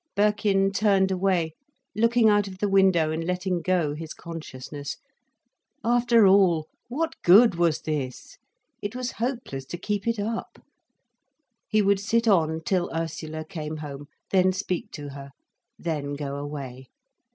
Birkin 0.15 0.71
turned 0.71 1.11
away, 1.11 1.53
looking 1.95 2.27
out 2.27 2.47
of 2.47 2.57
the 2.57 2.67
window 2.67 3.11
and 3.11 3.23
letting 3.23 3.61
go 3.61 3.93
his 3.93 4.15
consciousness. 4.15 4.97
After 5.83 6.25
all, 6.25 6.65
what 6.87 7.13
good 7.23 7.53
was 7.53 7.81
this? 7.81 8.39
It 8.81 8.95
was 8.95 9.11
hopeless 9.21 9.63
to 9.65 9.77
keep 9.77 10.07
it 10.07 10.17
up. 10.19 10.57
He 11.67 11.83
would 11.83 11.99
sit 11.99 12.27
on 12.27 12.61
till 12.65 12.89
Ursula 12.91 13.45
came 13.45 13.77
home, 13.77 14.07
then 14.31 14.53
speak 14.53 14.89
to 14.93 15.09
her, 15.09 15.29
then 15.77 16.15
go 16.15 16.37
away. 16.37 16.87